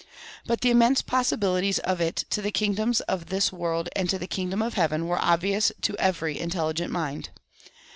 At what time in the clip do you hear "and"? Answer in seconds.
3.95-4.09